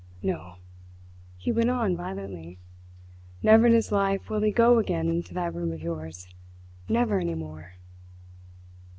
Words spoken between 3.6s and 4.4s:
in his life